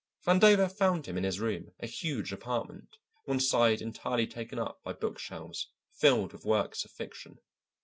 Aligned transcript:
Vandover 0.25 0.67
found 0.67 1.05
him 1.05 1.15
in 1.15 1.23
his 1.23 1.39
room, 1.39 1.73
a 1.79 1.85
huge 1.85 2.31
apartment, 2.31 2.97
one 3.25 3.39
side 3.39 3.83
entirely 3.83 4.25
taken 4.25 4.57
up 4.57 4.81
by 4.83 4.93
book 4.93 5.19
shelves 5.19 5.69
filled 5.99 6.33
with 6.33 6.43
works 6.43 6.83
of 6.83 6.89
fiction. 6.89 7.37